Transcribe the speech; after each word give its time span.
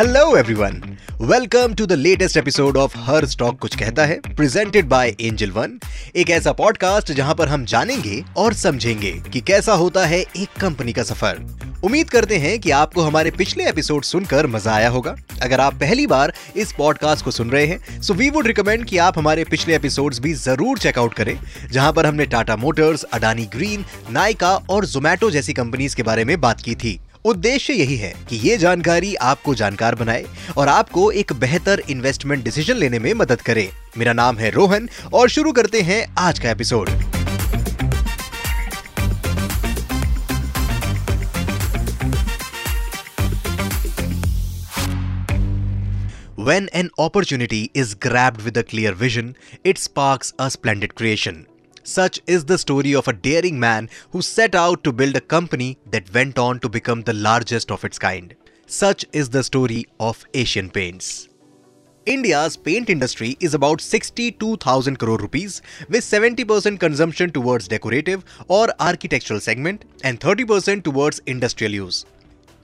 Hello 0.00 0.36
everyone 0.36 0.80
welcome 1.20 1.72
to 1.74 1.86
the 1.86 1.92
latest 1.92 2.36
episode 2.36 2.76
of 2.76 2.96
her 2.98 3.24
stock 3.26 3.58
कुछ 3.60 3.74
कहता 3.78 4.04
है 4.06 4.14
presented 4.26 4.86
by 4.88 5.14
Angel 5.20 5.50
One 5.50 5.78
एक 6.16 6.30
ऐसा 6.30 6.52
पॉडकास्ट 6.52 7.12
जहाँ 7.12 7.34
पर 7.34 7.48
हम 7.48 7.64
जानेंगे 7.64 8.22
और 8.36 8.54
समझेंगे 8.54 9.10
कि 9.32 9.40
कैसा 9.40 9.72
होता 9.72 10.04
है 10.06 10.20
एक 10.20 10.56
कंपनी 10.60 10.92
का 10.92 11.02
सफ़र। 11.02 11.42
उम्मीद 11.84 12.10
करते 12.10 12.36
हैं 12.38 12.58
कि 12.60 12.70
आपको 12.70 13.02
हमारे 13.02 13.30
पिछले 13.30 13.68
एपिसोड 13.68 14.04
सुनकर 14.04 14.46
मज़ा 14.46 14.72
आया 14.74 14.88
होगा। 14.88 15.14
अगर 15.42 15.60
आप 15.60 15.74
पहली 15.74 16.06
बार 16.06 16.32
इस 16.56 16.72
पॉडकास्ट 16.78 17.24
को 17.24 17.30
सुन 17.30 17.50
रहे 17.50 17.66
हैं 17.66 18.00
सो 18.02 18.14
वी 18.14 18.30
वुड 18.30 18.46
रिकमेंड 18.46 18.84
कि 18.84 18.98
आप 18.98 19.18
हमारे 19.18 19.44
पिछले 19.44 19.76
एपिसोड्स 19.76 20.20
भी 20.20 20.32
ज़रूर 20.36 20.78
चेकआउट 20.78 21.14
करें, 21.14 21.38
जहाँ 21.72 21.92
पर 21.92 22.06
हमने 22.06 22.26
टाटा 22.26 22.56
मोटर्स 22.56 23.02
अडानी 23.04 23.44
ग्रीन 23.52 23.84
नायका 24.10 24.56
और 24.70 24.86
जोमैटो 24.86 25.30
जैसी 25.30 25.52
कंपनीज़ 25.52 25.96
के 25.96 26.02
बारे 26.02 26.24
में 26.24 26.40
बात 26.40 26.60
की 26.60 26.74
थी। 26.74 26.98
उद्देश्य 27.24 27.72
यही 27.72 27.96
है 27.96 28.12
कि 28.28 28.36
ये 28.36 28.56
जानकारी 28.56 29.14
आपको 29.14 29.54
जानकार 29.54 29.94
बनाए 29.94 30.24
और 30.56 30.68
आपको 30.68 31.10
एक 31.12 31.32
बेहतर 31.40 31.82
इन्वेस्टमेंट 31.90 32.44
डिसीज़न 32.44 32.76
लेने 32.76 32.98
में 32.98 33.12
मदद 33.14 33.40
करे 33.40 33.70
मेरा 33.98 34.12
नाम 34.12 34.36
है 34.36 34.50
रोहन 34.50 34.88
और 35.14 35.28
शुरू 35.28 35.52
करते 35.52 35.80
हैं 35.82 36.04
आज 36.18 36.38
का 36.38 36.50
episode 36.50 36.90
When 46.40 46.68
an 46.72 46.88
opportunity 46.98 47.70
is 47.74 47.94
grabbed 47.94 48.40
with 48.42 48.56
a 48.56 48.62
clear 48.64 48.92
vision, 48.94 49.36
it 49.62 49.78
sparks 49.78 50.32
a 50.38 50.50
splendid 50.50 50.94
creation. 50.94 51.46
Such 51.82 52.20
is 52.26 52.44
the 52.44 52.58
story 52.58 52.94
of 52.94 53.08
a 53.08 53.12
daring 53.12 53.58
man 53.58 53.88
who 54.10 54.22
set 54.22 54.54
out 54.54 54.84
to 54.84 54.92
build 54.92 55.16
a 55.16 55.20
company 55.20 55.78
that 55.90 56.12
went 56.12 56.38
on 56.38 56.60
to 56.60 56.68
become 56.68 57.02
the 57.02 57.14
largest 57.14 57.70
of 57.70 57.84
its 57.84 57.98
kind. 57.98 58.34
Such 58.66 59.04
is 59.12 59.30
the 59.30 59.42
story 59.42 59.86
of 59.98 60.24
Asian 60.34 60.70
Paints. 60.70 61.28
India's 62.06 62.56
paint 62.56 62.88
industry 62.88 63.36
is 63.40 63.54
about 63.54 63.80
62,000 63.80 64.98
crore 64.98 65.18
rupees 65.18 65.60
with 65.88 66.02
70% 66.02 66.80
consumption 66.80 67.30
towards 67.30 67.68
decorative 67.68 68.24
or 68.48 68.68
architectural 68.80 69.38
segment 69.38 69.84
and 70.02 70.18
30% 70.18 70.82
towards 70.82 71.20
industrial 71.26 71.72
use. 71.72 72.06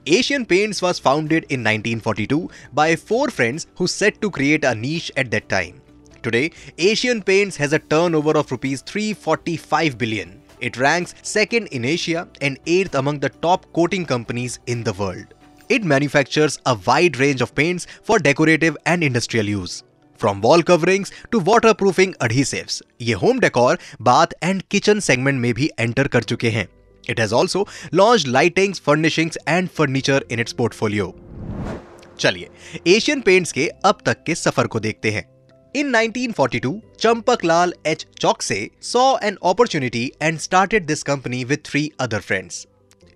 Asian 0.07 0.47
Paints 0.47 0.81
was 0.81 0.99
founded 0.99 1.45
in 1.45 1.61
1942 1.61 2.49
by 2.73 2.97
four 2.97 3.29
friends 3.29 3.67
who 3.77 3.87
set 3.87 4.21
to 4.21 4.31
create 4.31 4.65
a 4.65 4.75
niche 4.75 5.11
at 5.17 5.31
that 5.33 5.49
time. 5.49 5.83
Today, 6.27 6.51
Asian 6.77 7.23
Paints 7.23 7.57
has 7.57 7.73
a 7.73 7.79
turnover 7.79 8.37
of 8.37 8.51
rupees 8.51 8.81
345 8.83 9.97
billion. 9.97 10.43
It 10.61 10.77
ranks 10.77 11.15
second 11.23 11.69
in 11.69 11.85
Asia 11.85 12.27
and 12.41 12.59
eighth 12.67 12.97
among 12.97 13.21
the 13.21 13.29
top 13.29 13.67
coating 13.73 14.05
companies 14.05 14.59
in 14.67 14.83
the 14.83 14.93
world. 14.95 15.35
It 15.69 15.85
manufactures 15.85 16.59
a 16.67 16.77
wide 16.87 17.19
range 17.19 17.43
of 17.43 17.55
paints 17.55 17.87
for 18.03 18.19
decorative 18.19 18.77
and 18.87 19.05
industrial 19.05 19.47
use. 19.47 19.85
From 20.17 20.41
wall 20.41 20.65
coverings 20.65 21.13
to 21.31 21.39
waterproofing 21.39 22.17
adhesives, 22.21 22.83
ये 23.01 23.15
home 23.15 23.39
decor, 23.39 23.77
bath 24.01 24.35
and 24.43 24.69
kitchen 24.69 25.05
segment 25.11 25.41
में 25.45 25.53
भी 25.55 25.71
enter 25.79 26.09
कर 26.09 26.23
चुके 26.23 26.51
हैं. 26.51 26.67
It 27.09 27.21
has 27.21 27.37
also 27.43 27.65
launched 28.03 28.33
lightings, 28.39 28.83
furnishings 28.89 29.39
and 29.47 29.71
furniture 29.79 30.21
in 30.31 30.45
its 30.47 30.59
portfolio. 30.63 31.13
चलिए 32.21 32.49
Asian 32.87 33.21
Paints 33.21 33.53
के 33.53 33.69
अब 33.85 33.99
तक 34.07 34.23
के 34.27 34.35
सफ़र 34.35 34.67
को 34.67 34.81
देखते 34.81 35.11
हैं 35.11 35.36
in 35.77 35.89
1942, 35.89 36.81
Champak 36.97 37.45
Lal 37.45 37.71
H. 37.85 38.07
Chokse 38.19 38.71
saw 38.81 39.19
an 39.19 39.37
opportunity 39.43 40.11
and 40.23 40.41
started 40.41 40.87
this 40.87 41.03
company 41.03 41.45
with 41.45 41.65
three 41.65 41.93
other 41.99 42.21
friends. 42.21 42.67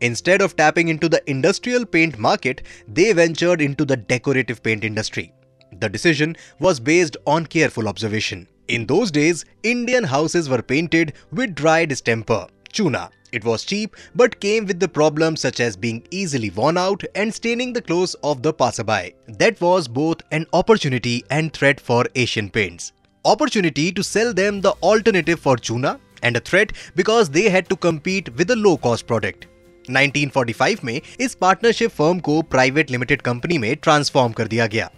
Instead 0.03 0.43
of 0.43 0.57
tapping 0.57 0.89
into 0.89 1.09
the 1.09 1.23
industrial 1.31 1.87
paint 1.87 2.19
market, 2.19 2.61
they 2.87 3.15
ventured 3.15 3.63
into 3.63 3.87
the 3.87 3.97
decorative 3.97 4.63
paint 4.63 4.85
industry. 4.85 5.33
The 5.79 5.89
decision 5.89 6.37
was 6.59 6.79
based 6.79 7.17
on 7.27 7.47
careful 7.47 7.89
observation. 7.89 8.47
In 8.69 8.85
those 8.85 9.11
days, 9.11 9.47
Indian 9.63 10.05
houses 10.05 10.51
were 10.51 10.61
painted 10.61 11.15
with 11.33 11.55
dry 11.55 11.87
distemper, 11.87 12.47
chuna, 12.75 13.09
it 13.32 13.44
was 13.44 13.64
cheap 13.64 13.96
but 14.16 14.40
came 14.40 14.66
with 14.66 14.80
the 14.80 14.88
problems 14.88 15.42
such 15.42 15.60
as 15.60 15.76
being 15.76 16.02
easily 16.12 16.50
worn 16.50 16.78
out 16.78 17.04
and 17.16 17.34
staining 17.34 17.74
the 17.74 17.82
clothes 17.82 18.16
of 18.24 18.42
the 18.42 18.54
passerby. 18.54 19.16
That 19.28 19.60
was 19.62 19.88
both 19.88 20.22
an 20.32 20.46
opportunity 20.54 21.24
and 21.30 21.52
threat 21.54 21.80
for 21.80 22.06
Asian 22.16 22.50
Paints. 22.50 22.92
Opportunity 23.26 23.92
to 23.92 24.04
sell 24.04 24.34
them 24.34 24.62
the 24.62 24.74
alternative 24.84 25.40
for 25.40 25.58
Chuna 25.58 26.00
and 26.24 26.38
a 26.38 26.40
threat 26.40 26.72
because 26.96 27.30
they 27.30 27.50
had 27.50 27.70
to 27.70 27.76
compete 27.76 28.36
with 28.36 28.52
a 28.52 28.56
low 28.56 28.78
cost 28.78 29.08
product. 29.08 29.48
1945 29.90 30.84
में 30.84 31.00
इस 31.20 31.36
partnership 31.42 31.92
firm 31.92 32.20
को 32.28 32.42
private 32.52 32.92
limited 32.92 33.22
company 33.22 33.58
में 33.58 33.76
transform 33.76 34.34
कर 34.34 34.48
दिया 34.48 34.68
गया 34.68 34.90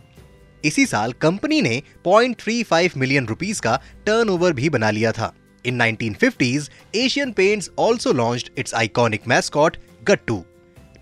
इसी 0.65 0.85
साल 0.85 1.11
कंपनी 1.21 1.61
ने 1.61 1.81
0.35 2.07 2.95
मिलियन 2.97 3.25
रुपीस 3.27 3.59
का 3.59 3.75
टर्नओवर 4.05 4.53
भी 4.53 4.69
बना 4.69 4.91
लिया 4.91 5.11
था 5.11 5.33
In 5.64 5.76
1950s, 5.78 6.68
Asian 6.94 7.32
Paints 7.32 7.68
also 7.76 8.12
launched 8.12 8.48
its 8.56 8.72
iconic 8.72 9.26
mascot, 9.32 9.76
Gattu. 10.04 10.38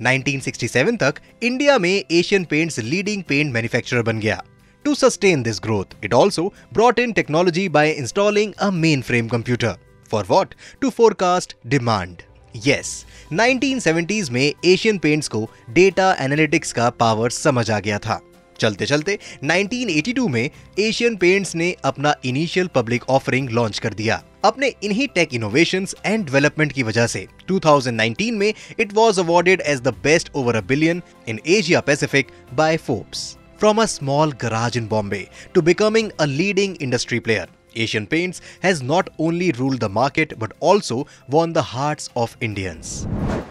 1967 0.02 0.98
तक 1.00 1.14
इंडिया 1.42 1.78
में 1.78 2.04
Asian 2.10 2.44
Paints 2.44 2.78
leading 2.78 3.22
paint 3.22 3.52
manufacturer 3.52 4.02
बन 4.02 4.20
गया। 4.20 4.42
To 4.84 4.94
sustain 4.94 5.42
this 5.42 5.60
growth 5.62 5.96
it 6.04 6.14
also 6.14 6.54
brought 6.72 6.98
in 6.98 7.12
technology 7.12 7.68
by 7.68 7.90
installing 7.90 8.52
a 8.54 8.70
mainframe 9.02 9.28
computer 9.28 9.76
for 10.10 10.24
what 10.28 10.54
to 10.80 10.90
forecast 10.90 11.56
demand 11.66 12.22
yes 12.66 13.04
1970s 13.32 14.30
में 14.30 14.52
Asian 14.64 14.98
Paints 14.98 15.28
को 15.28 15.50
data 15.70 16.16
analytics 16.20 16.72
का 16.72 16.90
power 16.90 17.30
समझ 17.30 17.70
आ 17.70 17.80
गया 17.80 17.98
था। 17.98 18.20
चलते 18.60 18.86
चलते 18.86 19.18
1982 19.44 20.28
में 20.28 20.50
एशियन 20.78 21.16
पेंट्स 21.16 21.54
ने 21.54 21.74
अपना 21.84 22.14
इनिशियल 22.24 22.66
पब्लिक 22.74 23.08
ऑफरिंग 23.10 23.50
लॉन्च 23.50 23.78
कर 23.78 23.94
दिया। 23.94 24.22
अपने 24.44 24.72
इन्हीं 24.82 25.06
टेक 25.14 25.34
इनोवेशन 25.34 25.86
एंड 26.06 26.24
डेवलपमेंट 26.24 26.72
की 26.72 26.82
वजह 26.82 27.06
से 27.06 27.26
2019 27.50 28.30
में 28.32 28.52
it 28.80 28.92
was 28.94 29.20
awarded 29.20 29.60
as 29.66 29.80
the 29.80 29.94
best 30.02 30.30
over 30.34 30.56
a 30.56 30.60
billion 30.66 31.02
in 31.28 31.40
Asia 31.48 31.80
Pacific 31.80 32.32
by 32.54 32.76
Forbes 32.86 33.28
from 33.60 33.82
a 33.82 33.86
small 33.86 34.32
garage 34.42 34.76
in 34.76 34.86
Bombay 34.88 35.26
to 35.54 35.62
becoming 35.62 36.10
a 36.20 36.24
leading 36.26 36.76
industry 36.82 37.18
player 37.20 37.48
Asian 37.76 38.06
Paints 38.06 38.40
has 38.62 38.82
not 38.82 39.10
only 39.18 39.50
ruled 39.52 39.80
the 39.80 39.88
market 39.88 40.38
but 40.38 40.52
also 40.60 41.06
won 41.28 41.52
the 41.52 41.66
hearts 41.72 42.08
of 42.16 42.36
Indians. 42.42 42.94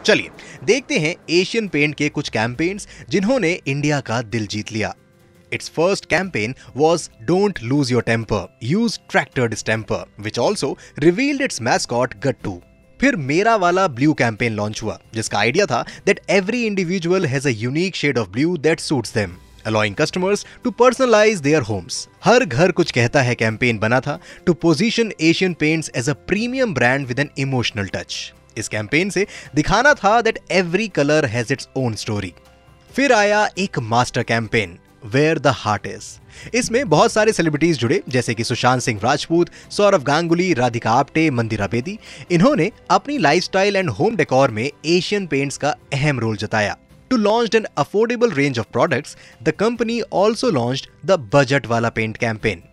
चलिए 0.06 0.30
देखते 0.66 1.00
हैं 1.00 1.16
Asian 1.40 1.68
paint 1.68 1.96
के 1.96 2.09
कुछ 2.09 2.30
campaigns 2.30 2.88
जिन्होंने 3.09 3.52
India 3.68 4.00
का 4.02 4.22
दिल 4.22 4.47
जीत 4.47 4.72
लिया 4.72 4.94
Its 5.52 5.69
first 5.69 6.07
campaign 6.09 6.53
was 6.75 7.09
Don't 7.25 7.59
Lose 7.63 7.90
Your 7.90 8.03
Temper, 8.03 8.41
use 8.62 8.97
Tractor 9.07 9.47
Distemper, 9.47 10.02
which 10.19 10.38
also 10.38 10.78
revealed 10.97 11.41
its 11.41 11.59
mascot 11.59 12.19
Gattu. 12.22 12.59
फिर 13.00 13.16
मेरा 13.16 13.56
वाला 13.56 13.88
ब्लू 13.88 14.13
कैंपेन 14.13 14.53
लॉन्च 14.53 14.81
हुआ 14.84 14.97
जिसका 15.13 15.38
आइडिया 15.40 15.66
था 15.66 15.81
that 16.06 16.19
every 16.30 16.66
individual 16.66 17.25
has 17.25 17.47
a 17.47 17.51
unique 17.51 17.96
shade 17.96 18.18
of 18.18 18.30
blue 18.30 18.57
that 18.57 18.80
suits 18.80 19.13
them 19.13 19.36
allowing 19.69 19.96
customers 19.96 20.46
to 20.63 20.74
personalize 20.81 21.46
their 21.47 21.62
homes. 21.69 22.00
हर 22.24 22.46
घर 22.46 22.72
कुछ 22.72 22.91
कहता 22.91 23.22
है 23.22 23.35
कैंपेन 23.35 23.80
बना 23.80 24.00
था 24.00 24.19
to 24.46 24.53
position 24.66 25.12
Asian 25.22 25.53
Paints 25.53 25.91
as 25.96 26.09
a 26.09 26.13
premium 26.28 26.74
brand 26.74 27.07
with 27.07 27.19
an 27.19 27.30
emotional 27.38 27.88
touch 27.94 28.19
इस 28.57 28.68
campaign 28.68 29.09
से 29.09 29.25
दिखाना 29.56 29.94
था 29.94 30.19
that 30.22 30.40
every 30.52 30.88
colour 30.88 31.25
has 31.25 31.53
its 31.53 31.69
own 31.78 31.96
story 31.96 32.34
फिर 32.91 33.13
आया 33.13 33.47
एक 33.57 33.80
master 33.80 34.24
campaign 34.24 34.78
where 35.06 35.40
the 35.40 35.47
heart 35.56 35.86
is 35.88 36.57
इसमें 36.57 36.90
बहुत 36.90 37.12
सारे 37.12 37.34
सेलिब्रिटीज 37.34 37.78
जुड़े, 37.78 38.01
जैसे 38.09 38.34
कि 38.34 38.44
सुशांत 38.44 38.81
सिंह 38.81 39.00
राजपूत, 39.03 39.50
सौरभ 39.72 40.03
गांगुली, 40.03 40.53
राधिका 40.53 40.91
आप्टे, 40.91 41.30
मंदिरा 41.31 41.68
बेदी। 41.68 41.97
इन्होंने 42.31 42.72
अपनी 42.91 43.18
लाइफस्टाइल 43.18 43.75
एंड 43.75 43.90
होम 43.90 44.16
डेकोर 44.16 44.51
में 44.51 44.69
एशियन 44.86 45.28
पेंट्स 45.28 45.57
का 45.57 45.75
अहम 45.94 46.19
रोल 46.19 46.38
जताया। 46.38 46.75
To 47.10 47.18
launch 47.18 47.56
an 47.56 47.66
affordable 47.78 48.32
range 48.32 48.60
of 48.60 48.68
products 48.72 49.16
the 49.44 49.52
company 49.60 50.02
also 50.24 50.50
launch 50.52 50.88
the 51.06 51.20
budget 51.36 51.68
वाला 51.68 51.90
paint 52.00 52.18
campaign 52.18 52.64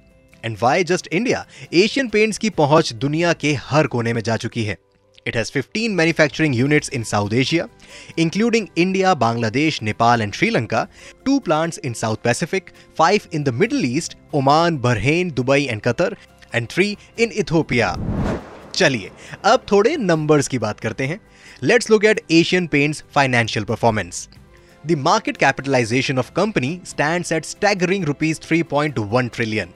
and 0.45 0.57
why 0.63 0.85
just 0.85 1.09
India 1.13 1.45
Asian 1.85 2.09
Paints 2.09 2.39
की 2.39 2.51
पहुँच 2.59 2.93
दुनिया 3.05 3.33
के 3.45 3.55
हर 3.69 3.87
कोने 3.95 4.13
में 4.13 4.23
जा 4.23 4.37
चुकी 4.37 4.65
है 4.65 4.77
It 5.27 5.35
has 5.35 5.51
15 5.51 5.95
manufacturing 5.97 6.53
units 6.53 6.89
in 6.89 7.05
South 7.05 7.33
Asia, 7.33 7.69
including 8.17 8.71
India, 8.77 9.15
Bangladesh, 9.17 9.83
Nepal, 9.83 10.21
and 10.21 10.33
Sri 10.33 10.51
Lanka, 10.53 10.89
two 11.25 11.41
plants 11.41 11.79
in 11.79 11.97
South 11.97 12.23
Pacific, 12.23 12.73
five 12.95 13.27
in 13.33 13.43
the 13.43 13.51
Middle 13.53 13.85
East, 13.85 14.15
Oman, 14.33 14.79
Bahrain, 14.79 15.33
Dubai, 15.33 15.69
and 15.69 15.83
Qatar, 15.83 16.15
and 16.53 16.69
three 16.69 16.97
in 17.17 17.33
Ethiopia. 17.33 17.97
चलिए 18.77 19.11
अब 19.45 19.67
थोड़े 19.73 19.97
numbers 19.97 20.49
की 20.49 20.59
बात 20.59 20.81
करते 20.81 21.07
हैं। 21.07 21.21
Let's 21.63 21.91
look 21.91 22.05
at 22.05 22.21
Asian 22.31 22.67
Paints 22.67 23.05
financial 23.15 23.65
performance 23.65 24.29
the 24.87 24.99
market 24.99 25.37
capitalization 25.37 26.19
of 26.19 26.31
company 26.37 26.81
stand 26.87 27.25
at 27.33 27.45
staggering 27.45 28.05
rupees 28.05 28.41
three 28.41 28.63
point 28.63 28.99
one 28.99 29.29
trillion 29.29 29.69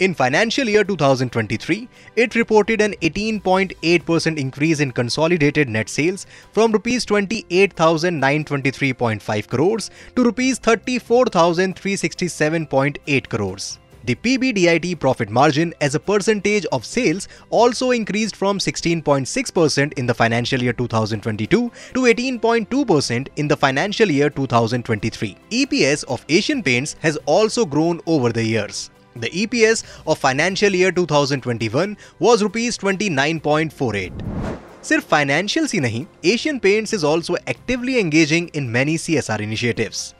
In 0.00 0.14
financial 0.14 0.68
year 0.68 0.82
2023, 0.82 1.88
it 2.16 2.34
reported 2.34 2.80
an 2.80 2.94
18.8% 3.02 4.36
increase 4.36 4.80
in 4.80 4.90
consolidated 4.90 5.68
net 5.68 5.88
sales 5.88 6.26
from 6.52 6.72
rupees 6.72 7.06
28,923.5 7.06 9.46
crores 9.46 9.92
to 10.16 10.24
rupees 10.24 10.58
34,367.8 10.58 13.28
crores. 13.28 13.78
The 14.05 14.15
PBDIT 14.15 14.99
profit 14.99 15.29
margin 15.29 15.73
as 15.81 15.93
a 15.93 15.99
percentage 15.99 16.65
of 16.71 16.85
sales 16.85 17.27
also 17.49 17.91
increased 17.91 18.37
from 18.37 18.57
16.6% 18.57 19.93
in 19.93 20.05
the 20.05 20.13
financial 20.13 20.63
year 20.63 20.71
2022 20.71 21.71
to 21.93 21.99
18.2% 21.99 23.27
in 23.35 23.47
the 23.49 23.57
financial 23.57 24.09
year 24.09 24.29
2023. 24.29 25.35
EPS 25.51 26.05
of 26.05 26.23
Asian 26.29 26.63
Paints 26.63 26.95
has 27.01 27.17
also 27.25 27.65
grown 27.65 27.99
over 28.05 28.31
the 28.31 28.45
years. 28.45 28.89
The 29.17 29.29
EPS 29.29 29.83
of 30.07 30.17
financial 30.17 30.73
year 30.73 30.91
2021 30.91 31.97
was 32.19 32.41
rupees 32.41 32.77
29.48. 32.77 34.37
सिर्फ 34.83 35.07
financials 35.09 35.73
ही 35.73 35.79
नहीं 35.79 36.05
Asian 36.25 36.57
Paints 36.59 36.93
is 36.93 37.03
also 37.05 37.35
actively 37.49 37.95
engaging 37.95 38.47
in 38.55 38.67
many 38.75 38.97
CSR 38.97 39.41
initiatives 39.41 40.13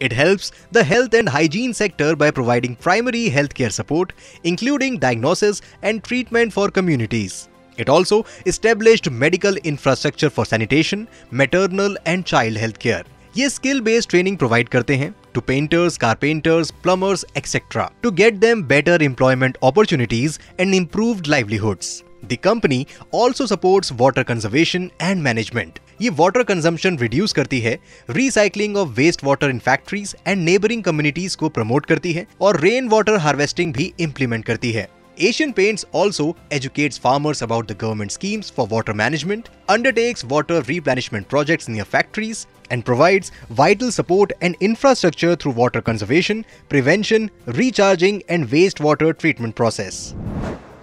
It 0.00 0.12
helps 0.12 0.50
the 0.72 0.84
health 0.84 1.14
and 1.14 1.28
hygiene 1.28 1.72
sector 1.72 2.14
by 2.16 2.30
providing 2.30 2.76
primary 2.76 3.30
healthcare 3.30 3.72
support, 3.72 4.12
including 4.44 4.98
diagnosis 4.98 5.62
and 5.82 6.02
treatment 6.02 6.52
for 6.52 6.68
communities. 6.70 7.48
It 7.78 7.88
also 7.88 8.24
established 8.46 9.10
medical 9.10 9.56
infrastructure 9.56 10.30
for 10.30 10.44
sanitation, 10.44 11.08
maternal 11.32 11.96
and 12.06 12.24
child 12.26 12.56
healthcare. 12.56 13.04
ये 13.36 13.48
skill 13.48 13.80
based 13.80 14.08
training 14.10 14.36
provide 14.38 14.68
करते 14.68 14.96
हैं 14.96 15.14
to 15.34 15.40
painters 15.46 15.96
carpenters 15.98 16.70
plumbers 16.82 17.24
etcetera 17.36 17.88
to 18.02 18.10
get 18.20 18.34
them 18.44 18.62
better 18.66 19.02
employment 19.02 19.56
opportunities 19.64 20.38
and 20.60 20.74
improved 20.74 21.26
livelihoods 21.26 21.88
the 22.25 22.37
company 22.43 22.85
also 23.15 23.45
supports 23.47 23.91
water 23.99 24.23
conservation 24.23 24.89
and 25.01 25.21
management 25.21 25.79
ये 26.01 26.09
water 26.09 26.43
consumption 26.43 26.97
reduce 26.97 27.33
करती 27.33 27.59
है 27.59 27.77
recycling 28.09 28.77
of 28.77 28.89
waste 28.89 29.23
water 29.23 29.49
in 29.49 29.59
factories 29.59 30.15
and 30.27 30.41
neighbouring 30.43 30.83
communities 30.83 31.35
को 31.35 31.49
promote 31.49 31.85
करती 31.85 32.13
है 32.13 32.25
और 32.41 32.59
rain 32.61 32.87
water 32.89 33.17
harvesting 33.17 33.73
भी 33.73 33.91
implement 33.99 34.45
करती 34.45 34.71
है। 34.71 34.87
Asian 35.17 35.51
Paints 35.51 35.85
also 35.95 36.35
educate 36.53 36.93
farmers 37.03 37.43
about 37.43 37.71
the 37.71 37.77
government 37.81 38.11
schemes 38.11 38.53
for 38.57 38.67
water 38.71 38.93
management 38.93 39.47
undertakes 39.69 40.25
water 40.25 40.63
replenishment 40.67 41.27
project 41.27 41.69
in 41.69 41.81
factories 41.83 42.45
and 42.71 42.83
provide 42.83 43.25
vital 43.51 43.89
support 43.91 44.33
and 44.43 44.55
infrastructure 44.61 45.35
through 45.35 45.53
water 45.57 45.79
conservation 45.79 46.43
prevention 46.69 47.29
recharging 47.49 48.21
and 48.29 48.45
waste 48.49 48.81
water 48.81 49.11
treatment 49.11 49.55
process 49.55 50.01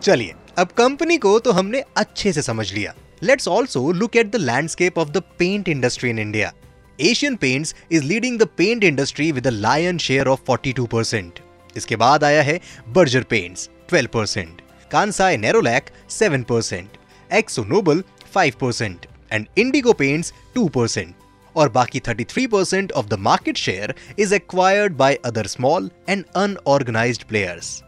चलिए 0.03 0.35
अब 0.59 0.69
company 0.77 1.17
को 1.19 1.39
तो 1.39 1.53
हमने 1.53 1.83
अच्छे 1.97 2.33
से 2.33 2.43
समझ 2.43 2.73
लिया। 2.73 2.93
Let's 3.23 3.49
also 3.49 3.91
look 3.93 4.15
at 4.17 4.27
the 4.27 4.37
landscape 4.37 4.99
of 4.99 5.09
the 5.09 5.23
paint 5.39 5.69
industry 5.69 6.11
in 6.11 6.19
India 6.19 6.53
Asian 6.99 7.37
Paints 7.37 7.75
is 7.93 8.05
leading 8.05 8.39
the 8.39 8.47
paint 8.57 8.85
industry 8.85 9.31
with 9.33 9.47
lion 9.47 9.99
share 9.99 10.29
of 10.29 10.41
42 10.51 10.87
percent 10.93 11.41
इसके 11.77 11.97
बाद 11.97 12.25
आया 12.25 12.43
है 12.43 12.59
Berger 12.89 13.23
Paints 13.23 13.69
12 13.93 14.07
percent 14.07 14.61
Kansai 14.91 15.37
Nerolac 15.37 15.91
7 16.13 16.45
percent 16.49 16.97
Akzo 17.31 17.65
Nobel 17.65 18.03
5 18.37 18.55
percent 18.61 19.07
and 19.33 19.47
Indigo 19.59 19.93
Paints 19.93 20.33
2 20.59 20.69
percent 20.75 21.15
और 21.57 21.69
बाकी 21.69 22.01
33 22.01 22.47
percent 22.53 22.93
of 22.93 23.07
the 23.07 23.19
market 23.21 23.57
share 23.57 23.95
is 24.19 24.35
acquired 24.35 24.97
by 24.97 25.19
other 25.25 25.47
small 25.47 25.91
and 26.09 26.25
unorganised 26.37 27.25
players 27.25 27.83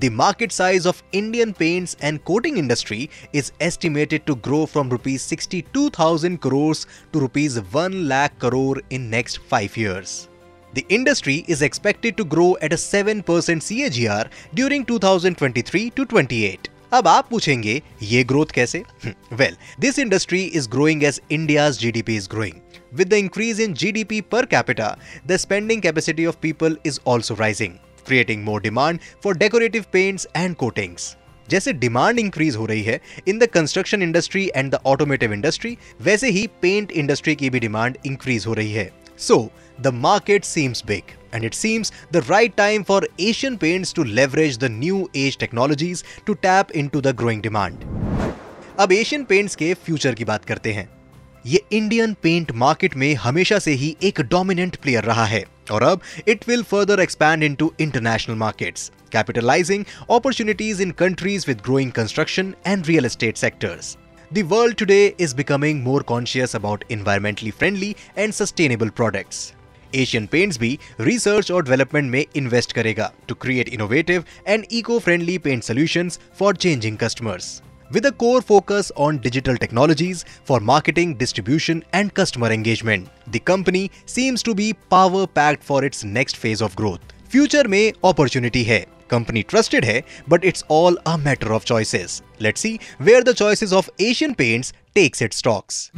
The 0.00 0.08
market 0.10 0.50
size 0.50 0.86
of 0.86 1.02
Indian 1.12 1.54
paints 1.54 1.96
and 2.00 2.24
coating 2.24 2.56
industry 2.56 3.10
is 3.32 3.52
estimated 3.60 4.26
to 4.26 4.34
grow 4.34 4.66
from 4.66 4.90
rupees 4.90 5.22
62,000 5.22 6.40
crores 6.40 6.86
to 7.12 7.20
rupees 7.20 7.60
1 7.60 8.08
lakh 8.08 8.38
crore 8.40 8.82
in 8.90 9.08
next 9.08 9.38
5 9.38 9.76
years. 9.76 10.28
The 10.74 10.84
industry 10.88 11.44
is 11.46 11.62
expected 11.62 12.16
to 12.16 12.24
grow 12.24 12.56
at 12.60 12.72
a 12.72 12.76
7% 12.76 13.22
CAGR 13.22 14.28
during 14.54 14.84
2023 14.84 15.90
to 15.90 16.04
28. 16.04 16.68
अब 16.92 17.08
आप 17.08 17.28
पूछेंगे 17.30 17.80
ये 18.02 18.22
growth 18.24 18.52
कैसे 18.54 18.82
well 19.32 19.56
this 19.80 19.98
industry 19.98 20.42
is 20.58 20.68
growing 20.70 21.04
as 21.04 21.20
India's 21.32 21.78
GDP 21.78 22.16
is 22.16 22.28
growing 22.30 22.60
with 22.98 23.08
the 23.10 23.18
increase 23.18 23.58
in 23.58 23.74
GDP 23.74 24.22
per 24.22 24.46
capita, 24.46 24.96
the 25.30 25.38
spending 25.44 25.80
capacity 25.80 26.24
of 26.24 26.40
people 26.40 26.76
is 26.84 27.00
also 27.04 27.34
rising. 27.34 27.80
creating 28.03 28.43
more 28.43 28.59
demand 28.59 29.07
for 29.23 29.33
decorative 29.35 29.89
paints 29.91 30.27
and 30.35 30.57
coatings. 30.63 31.15
जैसे 31.49 31.73
demand 31.73 32.19
increase 32.19 32.55
हो 32.55 32.65
रही 32.65 32.81
है 32.83 32.99
in 33.27 33.39
the 33.39 33.45
construction 33.53 34.01
industry 34.01 34.49
and 34.55 34.71
the 34.71 34.79
automotive 34.85 35.33
industry 35.33 35.77
वैसे 36.01 36.29
ही 36.31 36.45
paint 36.61 36.91
industry 36.91 37.35
की 37.35 37.49
भी 37.49 37.59
demand 37.59 37.97
increase 38.05 38.45
हो 38.47 38.53
रही 38.53 38.73
है 38.73 38.89
so 39.19 39.49
the 39.81 39.93
market 40.03 40.43
seems 40.45 40.83
big 40.87 41.17
and 41.33 41.43
it 41.43 41.53
seems 41.53 41.91
the 42.11 42.21
right 42.23 42.55
time 42.57 42.83
for 42.83 42.95
Asian 43.19 43.57
Paints 43.57 43.93
to 43.93 44.03
leverage 44.03 44.57
the 44.57 44.69
new 44.69 45.01
age 45.15 45.37
technologies 45.37 46.03
to 46.25 46.35
tap 46.37 46.71
into 46.73 47.01
the 47.01 47.13
growing 47.13 47.43
demand. 47.43 47.83
अब 48.79 48.91
Asian 48.91 49.23
Paints 49.23 49.55
के 49.55 49.73
future 49.85 50.15
की 50.15 50.25
बात 50.25 50.45
करते 50.45 50.73
हैं 50.73 50.87
ये 51.45 51.61
इंडियन 51.71 52.13
पेंट 52.23 52.51
मार्केट 52.55 52.95
में 52.95 53.13
हमेशा 53.15 53.59
से 53.59 53.71
ही 53.73 53.95
एक 54.03 54.21
डोमिनेंट 54.29 54.75
प्लेयर 54.75 55.03
रहा 55.03 55.25
है 55.25 55.43
और 55.70 55.82
अब 55.82 56.00
it 56.28 56.48
will 56.48 56.62
further 56.72 57.00
expand 57.00 57.42
into 57.42 57.72
international 57.80 58.36
markets 58.36 58.90
capitalizing 59.14 59.84
opportunities 60.08 60.80
in 60.84 60.92
countries 61.00 61.44
with 61.48 61.60
growing 61.66 61.90
construction 61.98 62.54
and 62.70 62.88
real 62.88 63.04
estate 63.04 63.42
sectors. 63.42 63.96
The 64.30 64.42
world 64.52 64.76
today 64.82 65.14
is 65.26 65.34
becoming 65.40 65.82
more 65.84 66.00
conscious 66.12 66.56
about 66.60 66.84
environmentally 66.96 67.52
friendly 67.60 67.92
and 68.16 68.34
sustainable 68.34 68.90
products. 69.00 69.44
Asian 69.94 70.26
Paints 70.28 70.58
भी 70.58 70.78
research 71.00 71.50
और 71.50 71.66
development 71.66 72.10
में 72.14 72.24
invest 72.36 72.72
करेगा 72.72 73.10
to 73.28 73.36
create 73.44 73.70
innovative 73.76 74.24
and 74.46 74.66
eco-friendly 74.78 75.38
paint 75.44 75.68
solutions 75.70 76.18
for 76.40 76.52
changing 76.64 76.98
customers 77.04 77.52
with 77.91 78.05
a 78.05 78.11
core 78.11 78.41
focus 78.41 78.91
on 78.95 79.17
digital 79.17 79.57
technologies 79.57 80.25
for 80.43 80.59
marketing, 80.59 81.15
distribution, 81.15 81.83
and 81.93 82.13
customer 82.13 82.51
engagement. 82.51 83.09
The 83.27 83.39
company 83.39 83.91
seems 84.05 84.43
to 84.43 84.55
be 84.55 84.73
power 84.73 85.25
packed 85.27 85.63
for 85.63 85.83
its 85.83 86.03
next 86.03 86.37
phase 86.37 86.61
of 86.61 86.75
growth. 86.75 87.01
Future 87.29 87.67
में 87.67 87.93
opportunity 88.03 88.63
है 88.63 88.85
company 89.09 89.43
trusted 89.43 89.83
hai, 89.83 90.03
but 90.27 90.45
it's 90.45 90.63
all 90.67 90.97
a 91.05 91.17
matter 91.17 91.53
of 91.53 91.65
choices. 91.65 92.21
Let's 92.39 92.61
see 92.61 92.79
where 92.99 93.23
the 93.23 93.33
choices 93.33 93.73
of 93.73 93.89
Asian 93.99 94.35
Paints 94.35 94.71
takes 94.95 95.21
its 95.21 95.37
stocks. 95.37 95.91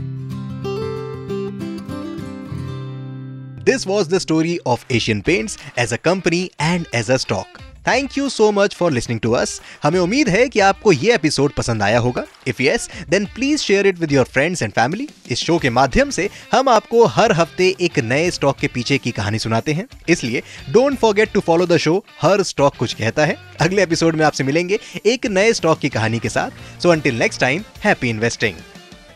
This 3.63 3.86
was 3.86 4.08
the 4.08 4.20
story 4.20 4.60
of 4.65 4.86
Asian 4.89 5.22
Paints 5.22 5.58
as 5.77 5.92
a 5.92 5.98
company 5.98 6.51
and 6.58 6.88
as 6.94 7.10
a 7.10 7.20
stock. 7.20 7.62
Thank 7.88 8.18
you 8.18 8.28
so 8.30 8.52
much 8.52 8.76
for 8.76 8.92
listening 8.92 9.20
to 9.20 9.32
us 9.32 9.60
हमें 9.84 10.00
उम्मीद 10.00 10.30
है 10.30 10.48
कि 10.50 10.60
आपको 10.60 10.92
ये 10.92 11.14
episode 11.16 11.52
पसंद 11.52 11.84
आया 11.84 12.00
होगा। 12.00 12.24
If 12.48 12.62
yes 12.62 12.90
then 13.10 13.26
please 13.26 13.62
share 13.62 13.88
it 13.88 14.00
with 14.00 14.12
your 14.12 14.26
friends 14.26 14.62
and 14.62 14.72
family 14.72 15.08
इस 15.30 15.40
शो 15.40 15.58
के 15.58 15.70
माध्यम 15.70 16.10
से 16.10 16.30
हम 16.52 16.70
आपको 16.70 17.06
हर 17.08 17.32
हफ़्ते 17.32 17.76
एक 17.82 18.00
नए 18.00 18.30
स्टॉक 18.32 18.58
के 18.58 18.68
पीछे 18.68 18.98
की 18.98 19.12
कहानी 19.12 19.40
सुनाते 19.40 19.74
हैं। 19.74 19.88
इसलिए 20.10 20.44
don't 20.70 20.98
forget 21.00 21.32
to 21.34 21.40
follow 21.40 21.66
the 21.66 21.78
show 21.78 21.98
her 22.22 22.44
stock 22.44 22.76
कुछ 22.76 22.94
कहता 22.94 23.26
है। 23.26 23.38
अगले 23.62 23.84
एपिसोड 23.84 24.16
में 24.16 24.26
आपसे 24.26 24.44
मिलेंगे 24.44 24.80
एक 25.06 25.26
नए 25.28 25.54
स्टॉक 25.54 25.80
की 25.80 25.90
कहानी 25.90 26.20
के 26.20 26.30
साथ। 26.30 26.82
So 26.84 26.90
until 26.90 27.20
next 27.20 27.42
time 27.42 27.64
happy 27.84 28.10
investing 28.10 28.56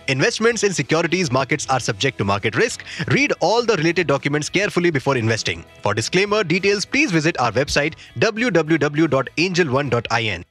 Investments 0.08 0.64
in 0.64 0.72
securities 0.72 1.32
markets 1.32 1.66
are 1.70 1.80
subject 1.80 2.20
to 2.20 2.24
market 2.24 2.56
risk. 2.56 2.84
Read 3.08 3.34
all 3.40 3.64
the 3.64 3.76
related 3.78 4.06
documents 4.08 4.50
carefully 4.50 4.92
before 4.92 5.18
investing. 5.18 5.66
For 5.82 5.96
disclaimer 5.96 6.44
details, 6.44 6.86
please 6.86 7.12
visit 7.12 7.40
our 7.40 7.52
website 7.52 7.96
www.angel1.in. 8.20 10.46